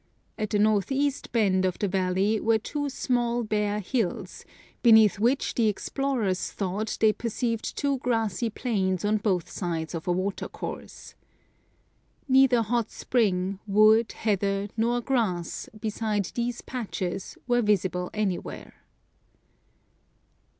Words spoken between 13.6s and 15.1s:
wood, heather, nor